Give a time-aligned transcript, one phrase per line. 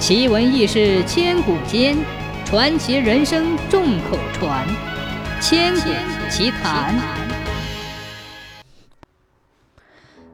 [0.00, 1.94] 奇闻异事千古间，
[2.46, 4.66] 传奇人生众口传。
[5.42, 5.90] 千古
[6.30, 6.98] 奇谈。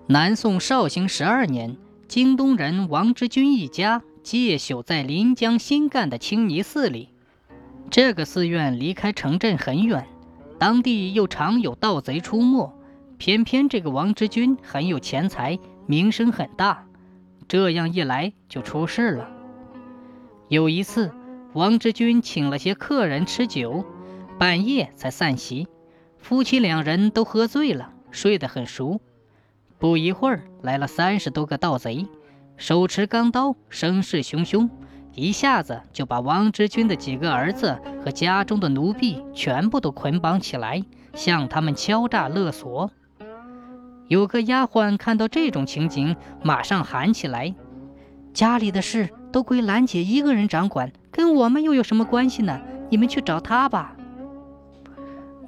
[0.06, 1.76] 南宋绍兴十二年，
[2.06, 7.08] 京东人王之君一家借宿在临江新干的清泥寺里。
[7.90, 10.06] 这个寺院离开城镇很远，
[10.60, 12.72] 当地又常有盗贼出没。
[13.18, 16.86] 偏偏这个王之君很有钱财，名声很大，
[17.48, 19.32] 这样一来就出事了。
[20.48, 21.10] 有一次，
[21.54, 23.84] 王之君请了些客人吃酒，
[24.38, 25.66] 半夜才散席。
[26.18, 29.00] 夫妻两人都喝醉了，睡得很熟。
[29.78, 32.06] 不一会儿，来了三十多个盗贼，
[32.56, 34.70] 手持钢刀，声势汹汹，
[35.14, 42.90] 一下子就把王之君的几个儿子和家中的奴婢全部都捆绑起来，向他们敲诈勒索。
[44.06, 47.52] 有个丫鬟看到这种情景，马上喊起来
[48.32, 52.58] ：“家里的事都归兰姐一个人掌管，跟我们又有什么关系呢？
[52.88, 53.94] 你们去找她吧。”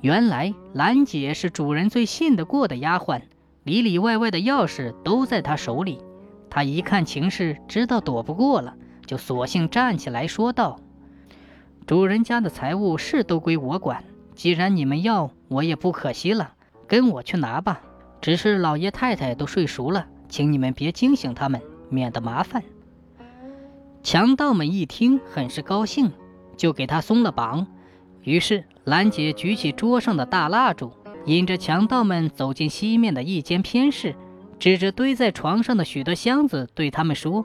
[0.03, 3.23] 原来兰姐是主人最信得过的丫鬟，
[3.65, 6.01] 里里外外的钥匙都在她手里。
[6.51, 8.75] 她一看情势，知道躲不过了，
[9.07, 10.79] 就索性站起来说道
[11.89, 16.53] ：“主人家的财物是都归我管，既然你们要，我也不可惜了，
[16.87, 17.81] 跟我去拿吧。”
[18.21, 22.62] 只是老爷太太都睡熟了，请你们别惊醒他们，免得麻烦。
[24.03, 26.11] 强盗们一听，很是高兴，
[26.57, 27.67] 就给他松了绑。
[28.23, 30.93] 于是兰姐举起桌上的大蜡烛，
[31.27, 34.15] 引着强盗们走进西面的一间偏室，
[34.59, 37.45] 指着堆在床上的许多箱子，对他们说：“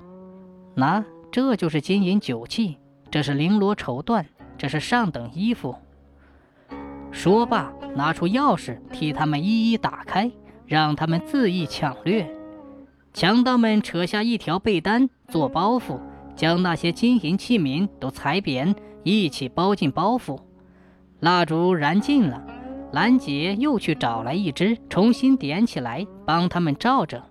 [0.76, 2.78] 拿，这就是金银酒器，
[3.12, 4.26] 这是绫罗绸缎，
[4.58, 5.76] 这是上等衣服。”
[7.12, 10.32] 说罢，拿出钥匙，替他们一一打开。
[10.66, 12.34] 让他们恣意抢掠，
[13.14, 16.00] 强盗们扯下一条被单做包袱，
[16.36, 20.40] 将那些金银器皿都裁扁，一起包进包袱。
[21.20, 22.46] 蜡烛燃尽了，
[22.92, 27.24] 兰姐又去找来一支，重新点起来，帮他们照着。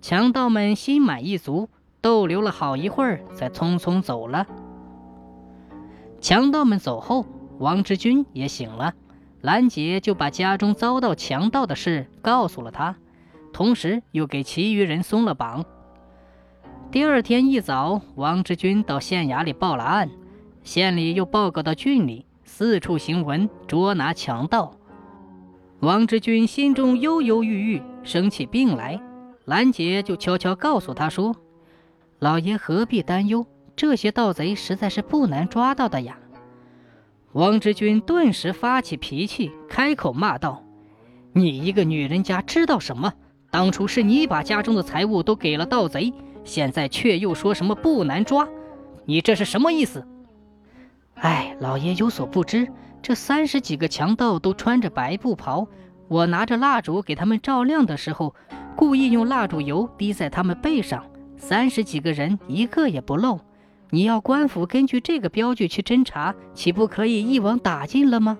[0.00, 1.68] 强盗们心满意足，
[2.00, 4.46] 逗留了好一会儿，才匆匆走了。
[6.20, 7.26] 强盗们走后，
[7.58, 8.94] 王之君也醒了。
[9.40, 12.96] 兰姐就把家中遭到强盗的事告诉了他，
[13.52, 15.64] 同时又给其余人松了绑。
[16.90, 20.08] 第二天一早，王之君到县衙里报了案，
[20.62, 24.74] 县里又报告到郡里，四处行文捉拿强盗。
[25.80, 28.98] 王之君心中忧忧郁郁，生起病来。
[29.44, 31.36] 兰姐就悄悄告诉他说
[32.20, 33.46] ：“老爷何必担忧？
[33.76, 36.18] 这些盗贼实在是不难抓到的呀。”
[37.32, 40.64] 王之君顿时发起脾气，开口骂道
[41.34, 43.12] ：“你一个女人家知道什么？
[43.50, 46.12] 当初是你把家中的财物都给了盗贼，
[46.44, 48.48] 现在却又说什么不难抓？
[49.04, 50.06] 你这是什么意思？”
[51.16, 52.68] 哎，老爷有所不知，
[53.02, 55.66] 这三十几个强盗都穿着白布袍，
[56.06, 58.34] 我拿着蜡烛给他们照亮的时候，
[58.76, 61.04] 故意用蜡烛油滴在他们背上，
[61.36, 63.40] 三十几个人一个也不漏。
[63.90, 68.38] 你要官府根据这个标据去侦查，岂不可以一网打尽了吗？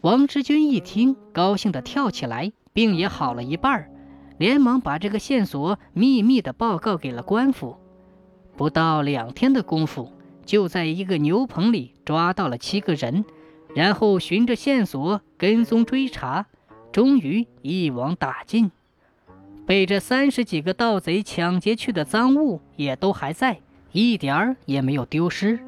[0.00, 3.90] 王之君一听，高兴地跳起来，病也好了一半儿，
[4.38, 7.76] 连忙把这个线索秘密地报告给了官府。
[8.56, 10.12] 不到两天的功夫，
[10.44, 13.24] 就在一个牛棚里抓到了七个人，
[13.74, 16.46] 然后循着线索跟踪追查，
[16.92, 18.70] 终于一网打尽。
[19.66, 23.58] 被这三十几个盗贼抢劫去的赃物也都还在。
[23.92, 25.58] 一点儿也没有丢失。